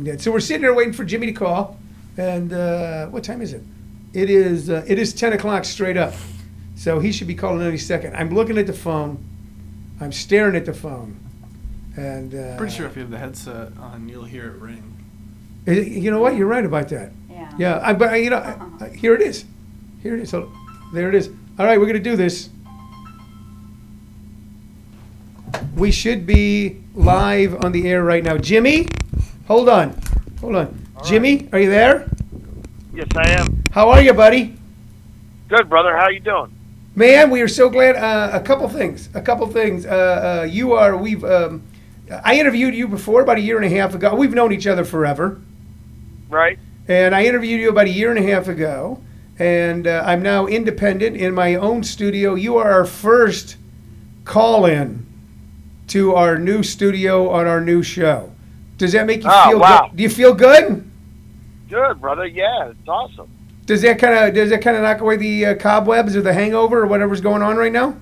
[0.00, 0.20] dead.
[0.20, 1.78] So we're sitting there waiting for Jimmy to call,
[2.16, 3.62] and uh, what time is it?
[4.14, 6.14] It is uh, it is ten o'clock straight up.
[6.74, 8.16] So he should be calling any second.
[8.16, 9.22] I'm looking at the phone.
[10.00, 11.16] I'm staring at the phone,
[11.96, 14.96] and uh, Pretty sure if you have the headset on, you'll hear it ring.
[15.68, 16.34] Uh, You know what?
[16.34, 17.12] You're right about that.
[17.30, 17.52] Yeah.
[17.58, 19.44] Yeah, I, but you know, uh, here it is.
[20.02, 20.30] Here it is.
[20.30, 20.50] So
[20.92, 21.28] there it is.
[21.58, 22.48] All right, we're gonna do this.
[25.76, 28.36] We should be live on the air right now.
[28.38, 28.88] Jimmy,
[29.46, 30.00] hold on,
[30.40, 30.86] hold on.
[31.04, 32.08] Jimmy, are you there?
[32.94, 33.64] Yes, I am.
[33.72, 34.56] How are you, buddy?
[35.48, 35.96] Good, brother.
[35.96, 36.54] How you doing?
[36.94, 37.96] Man, we are so glad.
[37.96, 39.08] Uh, a couple things.
[39.14, 39.86] A couple things.
[39.86, 40.96] Uh, uh, you are.
[40.96, 41.24] We've.
[41.24, 41.62] Um,
[42.24, 44.14] I interviewed you before about a year and a half ago.
[44.14, 45.40] We've known each other forever.
[46.28, 46.58] Right?
[46.86, 49.02] And I interviewed you about a year and a half ago,
[49.38, 52.34] and uh, I'm now independent in my own studio.
[52.34, 53.56] You are our first
[54.24, 55.06] call in
[55.88, 58.32] to our new studio on our new show.
[58.82, 59.86] Does that make you Oh, feel wow.
[59.86, 59.96] good?
[59.96, 60.90] Do you feel good?
[61.70, 62.26] Good, brother.
[62.26, 63.28] Yeah, it's awesome.
[63.64, 66.32] Does that kind of does that kind of knock away the uh, cobwebs or the
[66.32, 67.96] hangover or whatever's going on right now?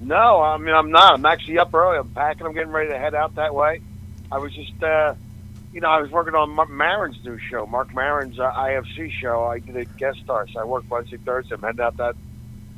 [0.00, 1.12] No, I mean I'm not.
[1.12, 1.98] I'm actually up early.
[1.98, 2.46] I'm packing.
[2.46, 3.82] I'm getting ready to head out that way.
[4.32, 5.12] I was just, uh,
[5.74, 9.44] you know, I was working on Mark Maron's new show, Mark Maron's uh, IFC show.
[9.44, 11.54] I did a guest star, so I work Wednesday, Thursday.
[11.54, 12.16] I'm heading out that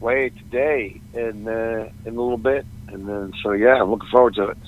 [0.00, 4.34] way today in uh, in a little bit, and then so yeah, I'm looking forward
[4.34, 4.58] to it.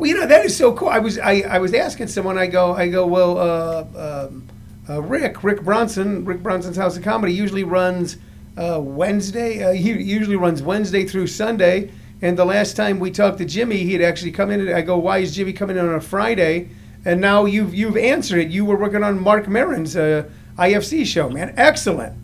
[0.00, 0.88] Well, you know that is so cool.
[0.88, 2.38] I was I, I was asking someone.
[2.38, 3.36] I go I go well.
[3.36, 4.48] Uh, um,
[4.88, 8.16] uh, Rick Rick Bronson Rick Bronson's House of Comedy usually runs
[8.56, 9.62] uh, Wednesday.
[9.62, 11.90] Uh, he usually runs Wednesday through Sunday.
[12.22, 14.60] And the last time we talked to Jimmy, he had actually come in.
[14.60, 16.70] And I go, why is Jimmy coming in on a Friday?
[17.04, 18.48] And now you've you've answered it.
[18.48, 21.52] You were working on Mark Maron's uh, IFC show, man.
[21.58, 22.16] Excellent.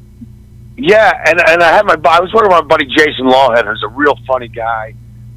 [0.78, 3.84] Yeah, and and I had my I was working with my buddy Jason Lawhead, who's
[3.84, 4.94] a real funny guy.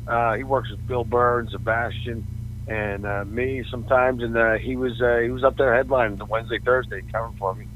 [0.09, 2.25] Uh, he works with Bill Burr and Sebastian
[2.67, 6.25] and uh, me sometimes, and uh, he was uh, he was up there headlining the
[6.25, 7.67] Wednesday Thursday covering for me.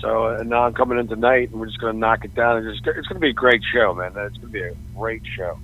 [0.00, 2.34] So uh, and now I'm coming in tonight, and we're just going to knock it
[2.34, 2.56] down.
[2.56, 4.12] And just, it's going to be a great show, man.
[4.16, 5.58] It's going to be a great show.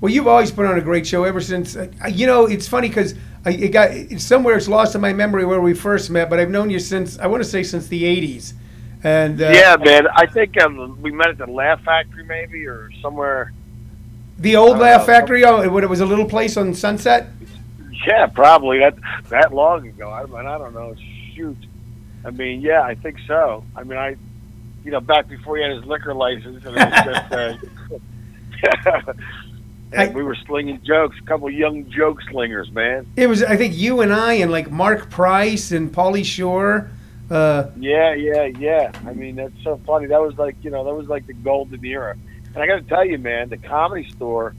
[0.00, 1.74] Well, you've always put on a great show ever since.
[1.74, 3.14] Uh, you know, it's funny because
[3.46, 6.50] it got it's somewhere it's lost in my memory where we first met, but I've
[6.50, 8.52] known you since I want to say since the '80s.
[9.02, 10.06] And uh, yeah, man.
[10.14, 13.52] I think um, we met at the Laugh Factory, maybe, or somewhere.
[14.38, 17.28] The old Uh, Laugh Factory, oh, when it was a little place on Sunset.
[18.06, 18.94] Yeah, probably that
[19.28, 20.10] that long ago.
[20.10, 20.94] I, mean, I don't know.
[21.34, 21.56] Shoot.
[22.24, 23.64] I mean, yeah, I think so.
[23.76, 24.16] I mean, I,
[24.84, 29.12] you know, back before he had his liquor license, and it was just, uh,
[29.92, 31.16] and I- we were slinging jokes.
[31.22, 33.06] A couple young joke slingers, man.
[33.16, 36.90] It was I think you and I and like Mark Price and Pauly Shore.
[37.30, 38.90] Uh, Yeah, yeah, yeah.
[39.06, 40.06] I mean, that's so funny.
[40.06, 42.16] That was like, you know, that was like the golden era.
[42.58, 44.52] And I got to tell you, man, the comedy store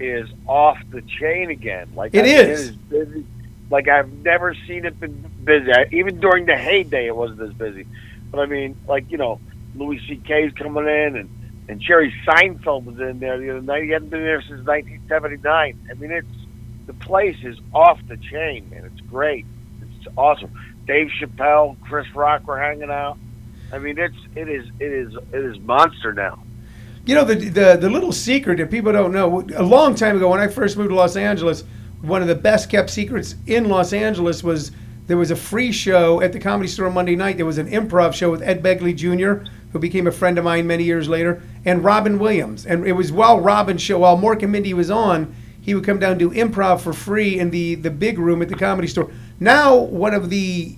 [0.00, 1.92] is off the chain again.
[1.94, 2.70] Like It I mean, is.
[2.72, 3.24] busy.
[3.70, 5.70] Like I've never seen it been busy.
[5.72, 7.86] I, even during the heyday, it wasn't as busy.
[8.32, 9.38] But I mean, like you know,
[9.76, 11.30] Louis C.K.'s coming in, and
[11.68, 13.84] and Jerry Seinfeld was in there the other night.
[13.84, 15.78] He hadn't been there since 1979.
[15.88, 16.26] I mean, it's
[16.86, 18.84] the place is off the chain, man.
[18.84, 19.46] It's great.
[19.80, 20.50] It's awesome.
[20.88, 23.16] Dave Chappelle, Chris Rock were hanging out.
[23.72, 26.43] I mean, it's it is it is it is monster now.
[27.06, 29.46] You know the, the the little secret that people don't know.
[29.56, 31.64] A long time ago, when I first moved to Los Angeles,
[32.00, 34.72] one of the best kept secrets in Los Angeles was
[35.06, 37.36] there was a free show at the Comedy Store Monday night.
[37.36, 40.66] There was an improv show with Ed Begley Jr., who became a friend of mine
[40.66, 42.64] many years later, and Robin Williams.
[42.64, 45.98] And it was while Robin's show, while Mork and Mindy was on, he would come
[45.98, 49.10] down and do improv for free in the the big room at the Comedy Store.
[49.40, 50.74] Now, one of the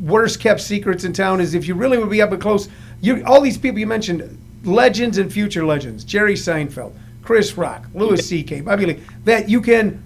[0.00, 2.68] worst kept secrets in town is if you really would be up and close,
[3.00, 8.26] you all these people you mentioned, legends and future legends, Jerry Seinfeld, Chris Rock, Louis
[8.26, 10.02] C.K., Bobby Lee, that you can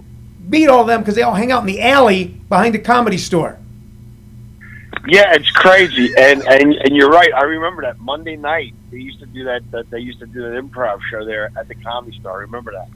[0.48, 3.18] beat all of them because they all hang out in the alley behind the comedy
[3.18, 3.58] store.
[5.08, 7.32] Yeah, it's crazy, and and and you're right.
[7.32, 9.62] I remember that Monday night they used to do that.
[9.70, 12.38] that they used to do that improv show there at the Comedy Store.
[12.38, 12.88] I remember that.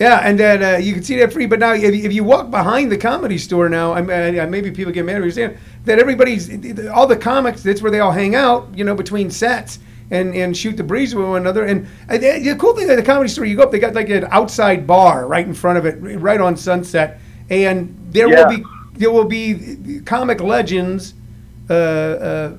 [0.00, 1.44] Yeah, and then uh, you can see that free.
[1.44, 4.92] But now, if, if you walk behind the comedy store now, I mean, maybe people
[4.92, 6.48] get mad saying that everybody's
[6.88, 7.62] all the comics.
[7.62, 9.78] That's where they all hang out, you know, between sets
[10.10, 11.64] and and shoot the breeze with one another.
[11.64, 13.94] And uh, the the cool thing at the comedy store, you go up, they got
[13.94, 18.44] like an outside bar right in front of it, right on Sunset, and there Yeah.
[18.48, 18.64] will be
[18.96, 21.14] there will be comic legends.
[21.68, 22.56] Uh, uh,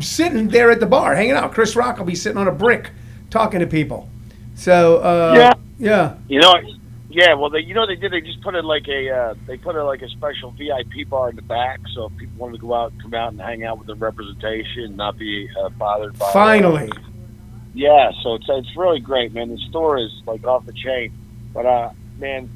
[0.00, 1.52] sitting there at the bar, hanging out.
[1.52, 2.90] Chris Rock will be sitting on a brick,
[3.30, 4.08] talking to people.
[4.54, 5.52] So uh, Yeah.
[5.78, 6.14] yeah.
[6.28, 6.54] You know,
[7.10, 7.34] yeah.
[7.34, 8.12] Well, they you know they did.
[8.12, 11.30] They just put it like a uh, they put it like a special VIP bar
[11.30, 13.78] in the back, so if people wanted to go out, come out and hang out
[13.78, 16.32] with the representation, and not be uh, bothered by.
[16.32, 16.90] Finally.
[17.74, 19.48] Yeah, so it's it's really great, man.
[19.48, 21.12] The store is like off the chain,
[21.52, 22.50] but uh, man,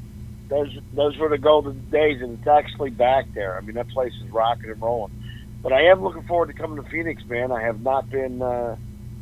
[0.49, 3.57] those those were the golden days, and it's actually back there.
[3.57, 5.13] I mean, that place is rocking and rolling.
[5.61, 7.51] But I am looking forward to coming to Phoenix, man.
[7.51, 8.75] I have not been, uh,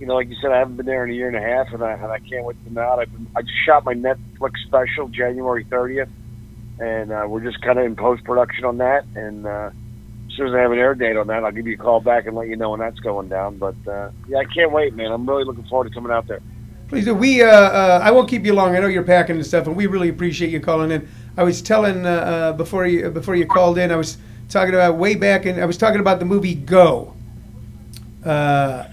[0.03, 1.71] you know, like you said, I haven't been there in a year and a half,
[1.71, 2.99] and I and I can't wait to out.
[2.99, 6.09] I've been, I just shot my Netflix special January 30th,
[6.77, 9.05] and uh, we're just kind of in post production on that.
[9.15, 9.71] And uh,
[10.27, 12.01] as soon as I have an air date on that, I'll give you a call
[12.01, 13.59] back and let you know when that's going down.
[13.59, 15.09] But uh, yeah, I can't wait, man.
[15.09, 16.41] I'm really looking forward to coming out there.
[16.89, 17.15] Please do.
[17.15, 18.75] We, uh, uh, I won't keep you long.
[18.75, 21.07] I know you're packing and stuff, and we really appreciate you calling in.
[21.37, 24.17] I was telling uh, uh, before you before you called in, I was
[24.49, 27.15] talking about way back, and I was talking about the movie Go.
[28.25, 28.87] Uh,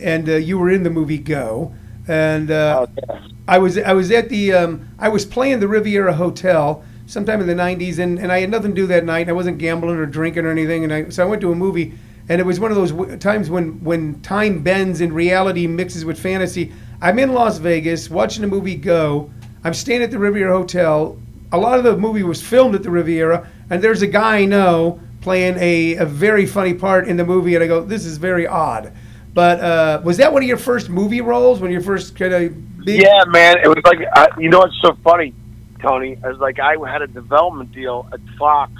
[0.00, 1.74] and uh, you were in the movie Go,
[2.08, 3.20] and uh, Oh, yeah.
[3.48, 7.46] I was I was at the um, I was playing the Riviera Hotel sometime in
[7.46, 9.28] the '90s, and, and I had nothing to do that night.
[9.28, 11.94] I wasn't gambling or drinking or anything, and I so I went to a movie,
[12.28, 16.04] and it was one of those w- times when when time bends and reality mixes
[16.04, 16.72] with fantasy.
[17.00, 19.30] I'm in Las Vegas watching the movie Go.
[19.64, 21.18] I'm staying at the Riviera Hotel.
[21.52, 24.44] A lot of the movie was filmed at the Riviera, and there's a guy I
[24.44, 28.16] know playing a, a very funny part in the movie, and I go, this is
[28.16, 28.92] very odd.
[29.36, 32.84] But uh, was that one of your first movie roles when you first kind of
[32.86, 33.02] big?
[33.02, 33.58] Yeah, man.
[33.62, 35.34] It was like uh, you know what's so funny,
[35.82, 36.12] Tony?
[36.12, 38.72] It was like I had a development deal at Fox,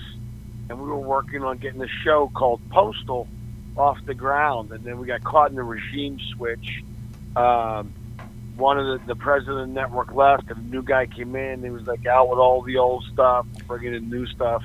[0.70, 3.28] and we were working on getting a show called Postal
[3.76, 6.82] off the ground, and then we got caught in the regime switch.
[7.36, 7.92] Um,
[8.56, 11.62] one of the, the president of the network left, and a new guy came in.
[11.62, 14.64] He was like out with all the old stuff, bringing in new stuff.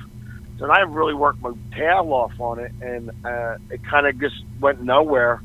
[0.58, 4.36] So I really worked my tail off on it, and uh, it kind of just
[4.58, 5.42] went nowhere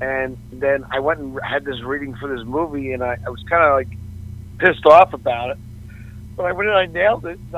[0.00, 3.40] and then I went and had this reading for this movie, and I, I was
[3.50, 3.90] kind of like
[4.60, 5.58] pissed off about it.
[6.36, 7.40] But I went and I nailed it.
[7.52, 7.56] And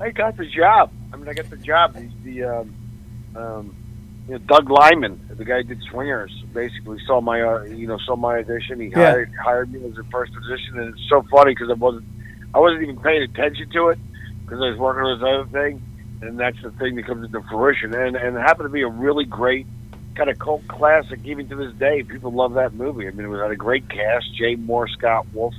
[0.00, 0.92] I I got the job.
[1.12, 1.94] I mean, I got the job.
[1.96, 2.74] The, the um,
[3.34, 3.76] um,
[4.28, 7.98] you know, Doug Liman, the guy who did Swingers, basically saw my uh, you know
[8.06, 8.80] saw my audition.
[8.80, 9.14] He Yeah.
[9.14, 12.06] hired hired me as a first position, and it's so funny because I wasn't
[12.54, 13.98] I wasn't even paying attention to it
[14.46, 15.82] because I was working on this other thing,
[16.22, 17.94] and that's the thing that comes into fruition.
[17.94, 19.68] And and it happened to be a really great
[20.14, 22.02] kind of cult classic even to this day.
[22.02, 23.06] People love that movie.
[23.06, 25.54] I mean, it was had a great cast: Jay Mohr, Scott Wolf,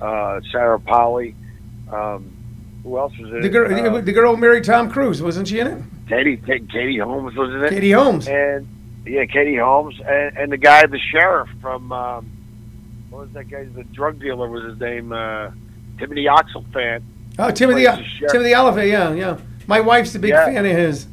[0.00, 1.34] uh, Sarah Polley.
[1.92, 2.32] Um,
[2.82, 3.50] who else was in The it?
[3.50, 5.82] girl, Uh, the girl who married Tom Cruise, wasn't she in it?
[6.08, 7.70] Katie, Katie Holmes was in it.
[7.70, 8.28] Katie Holmes.
[8.28, 8.66] And
[9.04, 12.30] yeah, Katie Holmes, and, and the guy, the sheriff from um,
[13.10, 13.64] what was that guy?
[13.64, 15.12] The drug dealer was his name.
[15.12, 15.50] Uh,
[15.98, 17.02] Timothy Oxelfant.
[17.38, 17.86] Oh, Timothy.
[18.30, 18.88] Timothy Olyphant.
[18.88, 19.38] Yeah, yeah.
[19.66, 20.44] My wife's a big Yeah.
[20.46, 21.06] fan of his.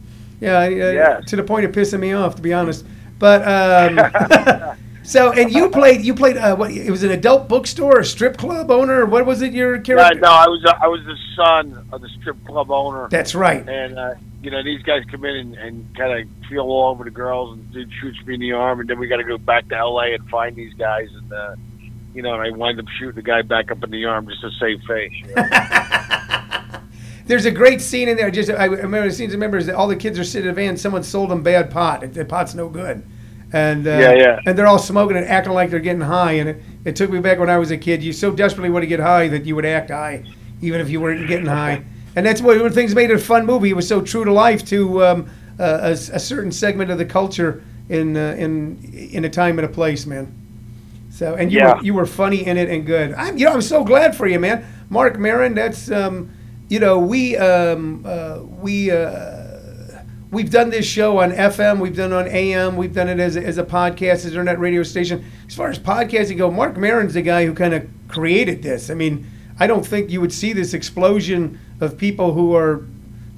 [0.44, 1.26] Yeah, uh, Yes.
[1.30, 2.86] to the point of pissing me off, to be honest.
[3.20, 6.38] But um, so, and you played, you played.
[6.38, 6.72] Uh, what?
[6.72, 9.06] It was an adult bookstore, a strip club owner.
[9.06, 9.54] What was it?
[9.54, 10.20] Your character?
[10.20, 13.68] no, I was uh, I was the son of the strip club owner, That's right.
[13.68, 17.04] and uh, you know these guys come in and, and kind of feel all over
[17.06, 19.38] the girls, and dude shoots me in the arm, and then we got to go
[19.38, 20.14] back to L.A.
[20.16, 21.56] and find these guys, and uh,
[22.14, 24.42] you know, and I wind up shooting the guy back up in the arm just
[24.42, 25.14] to save face.
[25.22, 25.44] You know?
[27.26, 28.30] There's a great scene in there.
[28.32, 29.32] Just I remember the scenes.
[29.32, 30.78] I remember is that all the kids are sitting in a van.
[30.78, 32.14] Someone sold them bad pot.
[32.14, 33.04] The pot's no good,
[33.54, 34.40] and uh, Yeah, yeah.
[34.46, 36.34] and they're all smoking and acting like they're getting high.
[36.34, 38.04] And it, it took me back when I was a kid.
[38.04, 40.26] You so desperately want to get high that you would act high,
[40.62, 41.84] even if you weren't getting high.
[42.16, 43.72] And that's what one of the things that made it a fun movie.
[43.72, 45.30] It was so true to life to um,
[45.60, 48.78] uh, a, a certain segment of the culture in uh, in
[49.12, 50.32] in a time and a place, man.
[51.10, 51.74] So and you Yeah.
[51.74, 53.14] were you were funny in it and good.
[53.16, 54.64] I'm you know I'm so glad for you, man.
[54.90, 56.30] Mark Maron, that's um,
[56.74, 62.12] you know we um, uh, we uh, we've done this show on FM, we've done
[62.12, 64.82] it on AM, we've done it as a, as a podcast, as an internet radio
[64.82, 65.24] station.
[65.48, 68.90] As far as podcasting go, Mark Maron's the guy who kind of created this.
[68.90, 72.88] I mean, I don't think you would see this explosion of people who are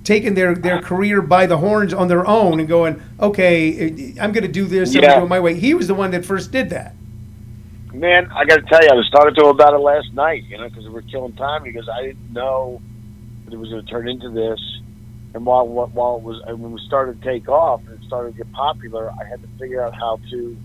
[0.05, 4.43] taking their, their career by the horns on their own and going, okay, I'm going
[4.43, 5.59] to do this, I'm going to do it my way.
[5.59, 6.95] He was the one that first did that.
[7.91, 10.45] Man, I got to tell you, I was talking to him about it last night.
[10.45, 12.81] You know, because we were killing time because I didn't know
[13.53, 14.59] it was going to turn into this.
[15.33, 18.31] And while while it was, and when we started to take off and it started
[18.31, 20.57] to get popular, I had to figure out how to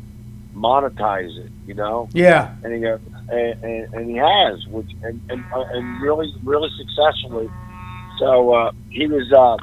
[0.54, 1.50] monetize it.
[1.66, 2.50] You know, Yeah.
[2.62, 6.68] and he goes, and, and, and he has, which and and, uh, and really really
[6.78, 7.48] successfully.
[8.18, 9.32] So uh, he was.
[9.32, 9.56] Uh,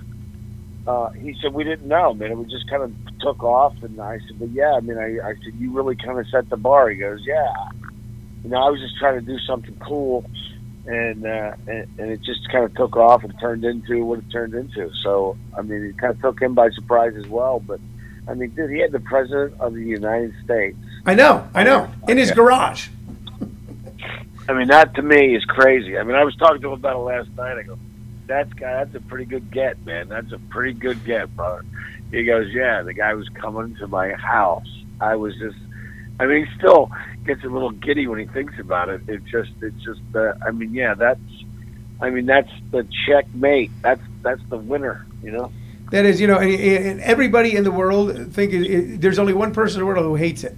[0.90, 2.32] uh, he said we didn't know, man.
[2.32, 5.34] It just kind of took off, and I said, "But yeah, I mean, I, I
[5.44, 7.52] said you really kind of set the bar." He goes, "Yeah,
[8.44, 10.24] you know, I was just trying to do something cool,
[10.88, 14.30] and uh, and, and it just kind of took off and turned into what it
[14.32, 17.60] turned into." So, I mean, it kind of took him by surprise as well.
[17.60, 17.80] But
[18.28, 20.78] I mean, dude, he had the president of the United States.
[21.06, 21.92] I know, I know.
[22.08, 22.88] In his garage.
[24.50, 25.98] I mean, that to me is crazy.
[25.98, 27.58] I mean, I was talking to him about it last night.
[27.58, 27.78] I go,
[28.28, 28.84] "That's guy.
[28.84, 30.08] That's a pretty good get, man.
[30.08, 31.66] That's a pretty good get, brother."
[32.12, 34.68] He goes, "Yeah, the guy was coming to my house.
[35.02, 35.58] I was just."
[36.20, 36.92] I mean, he still
[37.26, 39.02] gets a little giddy when he thinks about it.
[39.08, 40.02] It just, it's just.
[40.16, 41.20] Uh, I mean, yeah, that's
[42.00, 43.72] I mean, that's the checkmate.
[43.82, 45.06] That's that's the winner.
[45.24, 45.52] You know.
[45.92, 49.54] That is, you know, and, everybody in the world think it, it, there's only one
[49.54, 50.56] person in the world who hates it.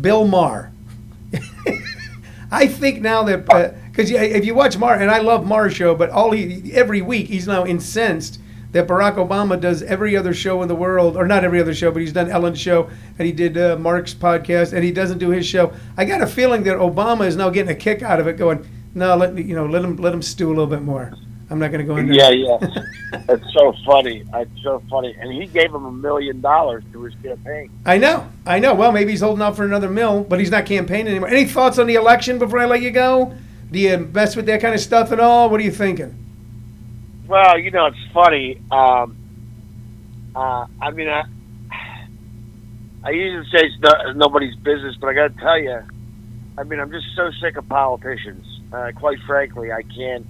[0.00, 0.72] Bill Maher.
[2.52, 3.46] I think now that
[3.90, 7.02] because uh, if you watch Maher, and I love Maher's show, but all he every
[7.02, 8.40] week he's now incensed
[8.72, 11.90] that Barack Obama does every other show in the world, or not every other show,
[11.90, 15.30] but he's done Ellen's show and he did uh, Mark's podcast, and he doesn't do
[15.30, 15.72] his show.
[15.96, 18.68] I got a feeling that Obama is now getting a kick out of it, going,
[18.94, 21.12] "No, let me, you know, let him let him stew a little bit more."
[21.50, 22.14] I'm not going to go into.
[22.14, 22.58] Yeah, yeah.
[23.28, 24.22] it's so funny.
[24.34, 25.16] It's so funny.
[25.18, 27.70] And he gave him a million dollars to his campaign.
[27.86, 28.28] I know.
[28.44, 28.74] I know.
[28.74, 31.30] Well, maybe he's holding out for another mill, but he's not campaigning anymore.
[31.30, 33.34] Any thoughts on the election before I let you go?
[33.70, 35.48] Do you mess with that kind of stuff at all?
[35.48, 36.27] What are you thinking?
[37.28, 38.60] Well, you know, it's funny.
[38.70, 39.16] Um,
[40.34, 41.24] uh, I mean, I,
[43.04, 45.80] I usually say it's not, nobody's business, but I got to tell you,
[46.56, 48.44] I mean, I'm just so sick of politicians.
[48.72, 50.26] Uh, quite frankly, I can't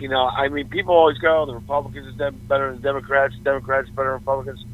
[0.00, 4.10] you know, I mean, people always go, the Republicans are better than Democrats, Democrats better
[4.10, 4.64] than Republicans.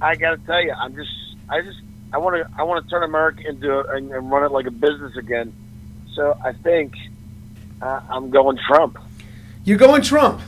[0.00, 1.10] I got to tell you, I'm just,
[1.48, 1.78] I just,
[2.12, 4.70] I want to, I want to turn America into and, and run it like a
[4.70, 5.52] business again.
[6.14, 6.94] So I think
[7.80, 8.98] uh, I'm going Trump.
[9.64, 10.40] You're going Trump.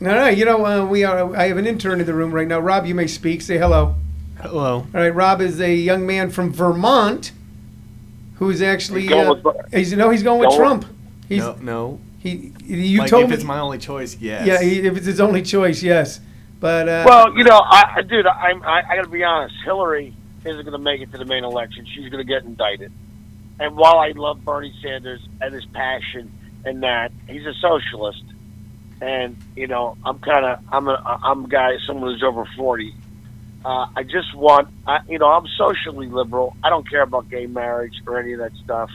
[0.00, 1.34] No, no, you know, uh, we are.
[1.36, 2.60] I have an intern in the room right now.
[2.60, 3.42] Rob, you may speak.
[3.42, 3.96] Say hello.
[4.40, 4.74] Hello.
[4.76, 7.32] All right, Rob is a young man from Vermont
[8.36, 9.02] who's actually.
[9.02, 10.84] He's, uh, with, he's no, he's going with going Trump.
[11.28, 14.46] He's, no, no, he, you like told if me it's my only choice, yes.
[14.46, 16.20] Yeah, he, if it's his only choice, yes.
[16.60, 19.54] But uh, well, you know, I, dude, I'm, I, I got to be honest.
[19.64, 20.14] Hillary
[20.44, 21.86] isn't going to make it to the main election.
[21.86, 22.92] She's going to get indicted.
[23.60, 26.32] And while I love Bernie Sanders and his passion
[26.64, 28.22] and that, he's a socialist.
[29.00, 32.94] And you know, I'm kind of I'm a I'm a guy, someone who's over forty.
[33.64, 36.56] Uh, I just want, I, you know, I'm socially liberal.
[36.62, 38.88] I don't care about gay marriage or any of that stuff.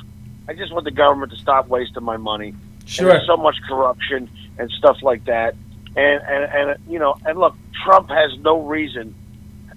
[0.47, 2.55] I just want the government to stop wasting my money
[2.85, 3.09] Sure.
[3.09, 5.55] And there's so much corruption and stuff like that.
[5.95, 9.15] And, and, and, you know, and look, Trump has no reason.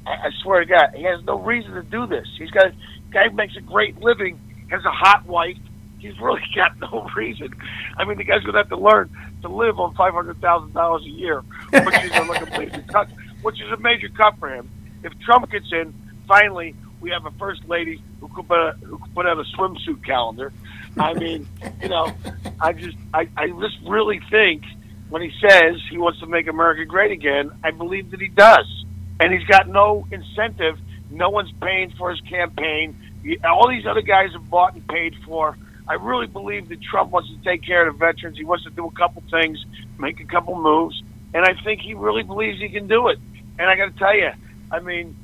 [0.06, 2.26] I, I swear to God, he has no reason to do this.
[2.38, 2.72] He's got,
[3.10, 4.40] guy makes a great living,
[4.70, 5.58] has a hot wife.
[5.98, 7.54] He's really got no reason.
[7.96, 9.10] I mean, the guy's going to have to learn
[9.42, 12.24] to live on $500,000 a year, which is a
[12.58, 13.08] major cut,
[13.42, 14.68] which is a major cut for him.
[15.02, 15.94] If Trump gets in,
[16.26, 19.44] finally, we have a first lady who could put, a, who could put out a
[19.56, 20.52] swimsuit calendar
[20.98, 21.46] I mean,
[21.82, 22.12] you know,
[22.60, 24.64] I just, I, I just really think
[25.10, 28.84] when he says he wants to make America great again, I believe that he does.
[29.20, 30.78] And he's got no incentive.
[31.10, 32.96] No one's paying for his campaign.
[33.44, 35.56] All these other guys have bought and paid for.
[35.88, 38.36] I really believe that Trump wants to take care of the veterans.
[38.36, 39.64] He wants to do a couple things,
[39.98, 41.00] make a couple moves,
[41.32, 43.18] and I think he really believes he can do it.
[43.58, 44.30] And I got to tell you,
[44.70, 45.16] I mean,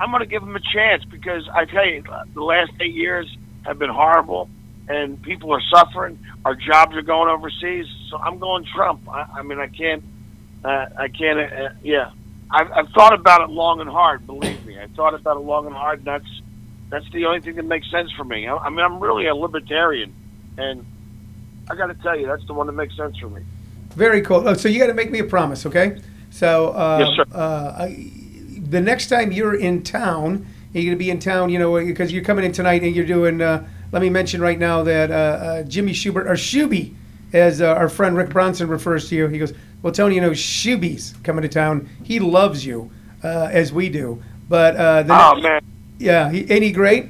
[0.00, 2.02] I'm going to give him a chance because I tell you,
[2.34, 3.26] the last eight years
[3.64, 4.48] have been horrible
[4.88, 6.18] and people are suffering.
[6.44, 7.86] Our jobs are going overseas.
[8.10, 9.08] So I'm going Trump.
[9.08, 10.02] I, I mean, I can't.
[10.64, 11.38] Uh, I can't.
[11.38, 12.10] Uh, yeah,
[12.50, 14.26] I've, I've thought about it long and hard.
[14.26, 15.98] Believe me, I thought about it long and hard.
[16.00, 16.42] And that's
[16.92, 18.46] that's the only thing that makes sense for me.
[18.46, 20.14] I, I mean, I'm really a libertarian,
[20.58, 20.86] and
[21.68, 23.42] I got to tell you, that's the one that makes sense for me.
[23.94, 24.46] Very cool.
[24.46, 26.00] Oh, so you got to make me a promise, okay?
[26.30, 27.24] So uh, yes, sir.
[27.34, 28.10] Uh, I,
[28.68, 32.12] the next time you're in town, you're going to be in town, you know, because
[32.12, 35.14] you're coming in tonight and you're doing uh, let me mention right now that uh,
[35.14, 36.94] uh, Jimmy Shubert, or Shuby,
[37.34, 40.30] as uh, our friend Rick Bronson refers to you, he goes, Well, Tony, you know,
[40.30, 41.88] Shuby's coming to town.
[42.02, 42.90] He loves you,
[43.22, 44.22] uh, as we do.
[44.48, 45.60] But, uh, the oh, man.
[46.02, 47.06] Yeah, he, ain't he great?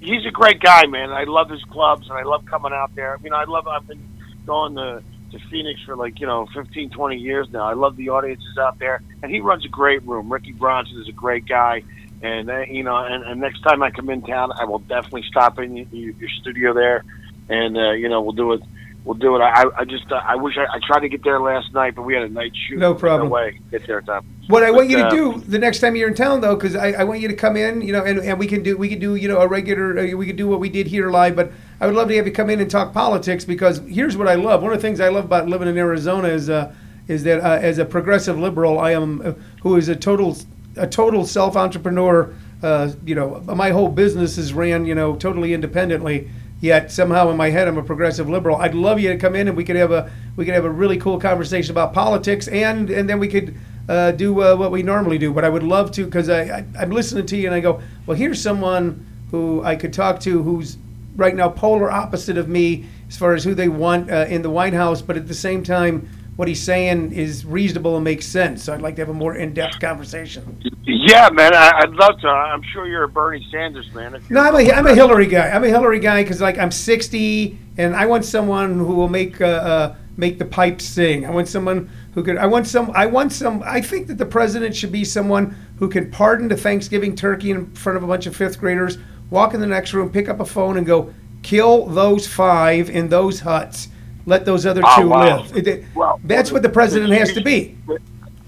[0.00, 1.10] He's a great guy, man.
[1.10, 3.14] I love his clubs, and I love coming out there.
[3.14, 4.02] I mean, I love, I've been
[4.46, 7.64] going to, to Phoenix for like, you know, 15, 20 years now.
[7.64, 9.02] I love the audiences out there.
[9.22, 10.32] And he runs a great room.
[10.32, 11.82] Ricky Bronson is a great guy
[12.22, 15.24] and uh, you know, and, and next time I come in town, I will definitely
[15.28, 17.04] stop in your, your studio there,
[17.48, 18.62] and uh, you know, we'll do it.
[19.04, 19.40] We'll do it.
[19.40, 22.02] I, I just, uh, I wish I, I tried to get there last night, but
[22.02, 22.78] we had a night shoot.
[22.78, 23.28] No problem.
[23.28, 24.24] No way, get there time.
[24.52, 26.76] What I want you to uh, do the next time you're in town, though, because
[26.76, 28.88] I, I want you to come in, you know, and, and we can do, we
[28.88, 31.34] can do, you know, a regular, uh, we could do what we did here live,
[31.34, 34.28] but I would love to have you come in and talk politics because here's what
[34.28, 34.62] I love.
[34.62, 36.74] One of the things I love about living in Arizona is, uh,
[37.08, 39.32] is that uh, as a progressive liberal, I am, uh,
[39.62, 40.36] who is a total,
[40.76, 45.52] a total self entrepreneur uh, you know, my whole business is ran, you know, totally
[45.52, 46.30] independently.
[46.60, 48.56] Yet somehow in my head, I'm a progressive liberal.
[48.56, 50.70] I'd love you to come in and we could have a we could have a
[50.70, 53.56] really cool conversation about politics, and and then we could
[53.88, 55.32] uh, do uh, what we normally do.
[55.32, 57.82] But I would love to because I, I I'm listening to you and I go,
[58.06, 60.76] well, here's someone who I could talk to who's
[61.16, 64.50] right now polar opposite of me as far as who they want uh, in the
[64.50, 68.64] White House, but at the same time what he's saying is reasonable and makes sense.
[68.64, 70.62] So I'd like to have a more in-depth conversation.
[70.84, 72.28] Yeah, man, I, would love to.
[72.28, 74.18] I'm sure you're a Bernie Sanders man.
[74.30, 75.50] No, I'm a, I'm a Hillary guy.
[75.50, 79.40] I'm a Hillary guy because like I'm 60 and I want someone who will make
[79.40, 81.26] uh, uh, make the pipes sing.
[81.26, 82.36] I want someone who could.
[82.36, 82.90] I want some.
[82.94, 83.62] I want some.
[83.64, 87.70] I think that the president should be someone who can pardon the Thanksgiving turkey in
[87.74, 88.98] front of a bunch of fifth graders,
[89.30, 93.08] walk in the next room, pick up a phone, and go kill those five in
[93.08, 93.88] those huts.
[94.26, 95.38] Let those other Oh, two wow.
[95.42, 95.56] live.
[95.56, 97.76] It- it- Well, that's what the president has to be.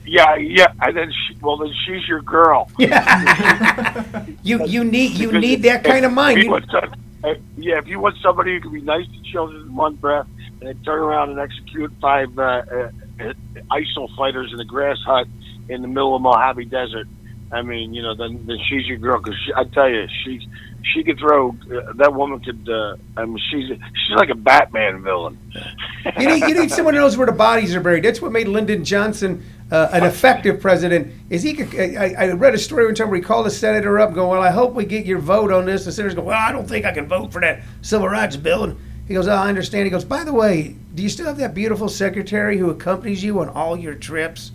[0.06, 2.70] Yeah, yeah, and then she, well, then she's your girl.
[2.78, 4.26] Yeah.
[4.42, 6.38] You you need you Because need that kind of if mind.
[6.38, 6.66] you You- want
[7.56, 10.26] yeah, if you want somebody who can be nice to children in one breath,
[10.66, 12.90] and turn around and execute five uh, uh,
[13.70, 15.26] ISIL fighters in a grass hut
[15.68, 17.06] in the middle of Mojave Desert,
[17.52, 19.18] I mean, you know, then, then she's your girl.
[19.18, 20.42] Because I tell you, she's
[20.92, 21.50] she could throw.
[21.50, 22.68] Uh, that woman could.
[22.68, 25.38] Uh, I mean, she's she's like a Batman villain.
[26.18, 28.04] You need, you need someone who knows where the bodies are buried.
[28.04, 31.10] That's what made Lyndon Johnson uh, an effective president.
[31.30, 31.54] Is he?
[31.54, 34.28] Could, I, I read a story one time where he called a senator up, going,
[34.28, 36.68] "Well, I hope we get your vote on this." The senator's go, "Well, I don't
[36.68, 39.84] think I can vote for that civil rights bill." And he goes, oh, "I understand."
[39.84, 43.40] He goes, "By the way, do you still have that beautiful secretary who accompanies you
[43.40, 44.52] on all your trips?"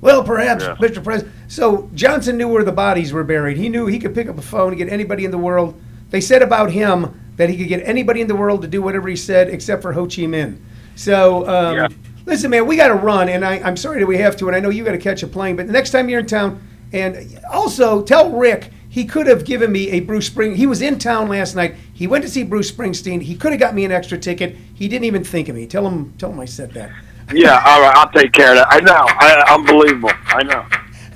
[0.00, 0.76] Well, perhaps, Yeah.
[0.76, 1.02] Mr.
[1.02, 1.34] President.
[1.48, 3.56] So Johnson knew where the bodies were buried.
[3.56, 5.74] He knew he could pick up a phone and get anybody in the world.
[6.10, 9.08] They said about him that he could get anybody in the world to do whatever
[9.08, 10.56] he said, except for Ho Chi Minh.
[10.94, 11.88] So, um, Yeah.
[12.26, 14.56] listen, man, we got to run, and I, I'm sorry that we have to, and
[14.56, 15.56] I know you got to catch a plane.
[15.56, 16.60] But the next time you're in town,
[16.92, 17.16] and
[17.52, 20.56] also tell Rick he could have given me a Bruce Spring.
[20.56, 21.74] He was in town last night.
[21.92, 23.22] He went to see Bruce Springsteen.
[23.22, 24.56] He could have got me an extra ticket.
[24.74, 25.66] He didn't even think of me.
[25.66, 26.90] Tell him, tell him I said that.
[27.32, 28.68] Yeah, all right, I'll take care of that.
[28.70, 30.10] I know, I, unbelievable.
[30.26, 30.66] I know.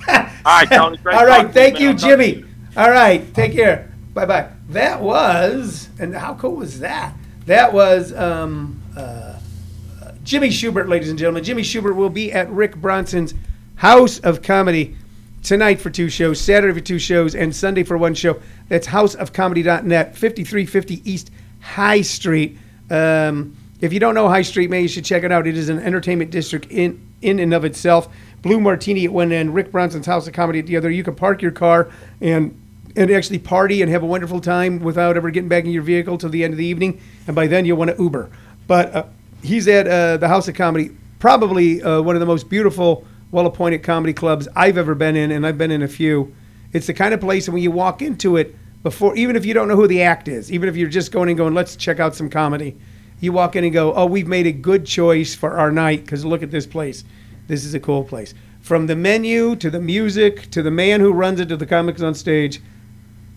[0.45, 0.97] All right, Tony.
[1.11, 2.43] All right, thank you, Jimmy.
[2.75, 3.89] All right, take care.
[4.13, 4.49] Bye bye.
[4.69, 7.15] That was, and how cool was that?
[7.45, 11.43] That was um, uh, uh, Jimmy Shubert, ladies and gentlemen.
[11.43, 13.33] Jimmy Shubert will be at Rick Bronson's
[13.75, 14.95] House of Comedy
[15.43, 18.41] tonight for two shows, Saturday for two shows, and Sunday for one show.
[18.69, 22.57] That's houseofcomedy.net, 5350 East High Street.
[22.89, 25.45] Um, if you don't know High Street, man, you should check it out.
[25.45, 28.07] It is an entertainment district in, in and of itself.
[28.41, 30.89] Blue Martini at one end, Rick Bronson's House of Comedy at the other.
[30.89, 31.89] You can park your car
[32.21, 32.59] and
[32.95, 36.15] and actually party and have a wonderful time without ever getting back in your vehicle
[36.15, 37.01] till the end of the evening.
[37.25, 38.29] And by then, you'll want to Uber.
[38.67, 39.05] But uh,
[39.41, 40.91] he's at uh, the House of Comedy,
[41.23, 45.31] probably uh, one of the most beautiful, well appointed comedy clubs I've ever been in,
[45.31, 46.35] and I've been in a few.
[46.73, 49.53] It's the kind of place that when you walk into it, before even if you
[49.53, 52.01] don't know who the act is, even if you're just going and going, let's check
[52.01, 52.75] out some comedy,
[53.21, 56.25] you walk in and go, oh, we've made a good choice for our night because
[56.25, 57.05] look at this place.
[57.47, 58.33] This is a cool place.
[58.59, 62.01] From the menu to the music to the man who runs it to the comics
[62.01, 62.59] on stage.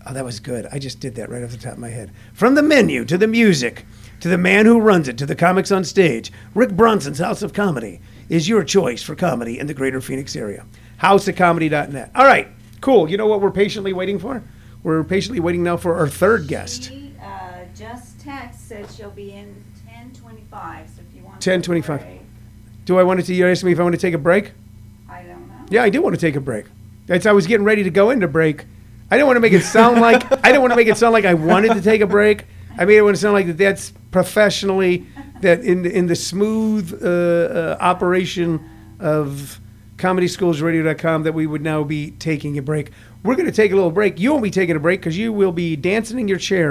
[0.05, 0.67] Oh, that was good.
[0.73, 2.11] I just did that right off the top of my head.
[2.33, 3.85] From the menu to the music
[4.19, 7.53] to the man who runs it to the comics on stage, Rick Bronson's House of
[7.53, 7.99] Comedy
[8.29, 10.65] is your choice for comedy in the greater Phoenix area.
[11.01, 12.11] Houseofcomedy.net.
[12.15, 12.47] All right,
[12.81, 13.09] cool.
[13.09, 14.43] You know what we're patiently waiting for?
[14.83, 16.83] We're patiently waiting now for our third guest.
[16.85, 21.39] She, uh, just text said she'll be in ten twenty-five, so if you want.
[21.39, 21.99] 10:25.
[21.99, 22.19] to
[22.85, 23.33] Do I want to?
[23.33, 24.51] You asked me if I want to take a break.
[25.09, 25.65] I don't know.
[25.69, 26.65] Yeah, I do want to take a break.
[27.05, 28.65] That's I was getting ready to go into break.
[29.09, 31.13] I didn't want to make it sound like I didn't want to make it sound
[31.13, 32.45] like I wanted to take a break.
[32.77, 33.57] I made it want to sound like that.
[33.57, 35.05] That's professionally
[35.41, 38.67] that in the, in the smooth uh, uh, operation
[38.99, 39.59] of
[39.97, 42.91] ComedySchoolsRadio.com that we would now be taking a break.
[43.23, 44.19] We're going to take a little break.
[44.19, 46.65] You won't be taking a break because you will be dancing in your chair